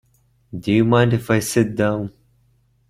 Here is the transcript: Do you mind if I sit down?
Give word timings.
Do 0.57 0.71
you 0.71 0.83
mind 0.83 1.13
if 1.13 1.29
I 1.29 1.37
sit 1.37 1.75
down? 1.75 2.11